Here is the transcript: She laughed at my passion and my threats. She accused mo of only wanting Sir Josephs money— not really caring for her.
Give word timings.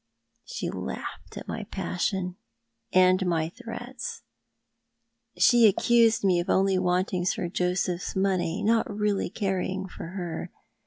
She 0.43 0.67
laughed 0.71 1.37
at 1.37 1.47
my 1.47 1.63
passion 1.65 2.35
and 2.91 3.23
my 3.27 3.49
threats. 3.49 4.23
She 5.37 5.67
accused 5.67 6.23
mo 6.23 6.39
of 6.41 6.49
only 6.49 6.79
wanting 6.79 7.23
Sir 7.23 7.47
Josephs 7.49 8.15
money— 8.15 8.63
not 8.65 8.91
really 8.91 9.29
caring 9.29 9.87
for 9.87 10.07
her. 10.07 10.49